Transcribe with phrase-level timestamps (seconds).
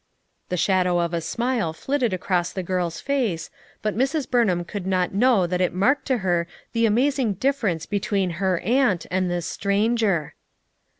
[0.49, 3.51] The shadow of a smile flitted across the girl's face
[3.83, 4.27] but Mrs.
[4.27, 9.05] Burnham could not know that it marked to her the amazing difference between her aunt
[9.11, 10.33] and this stranger.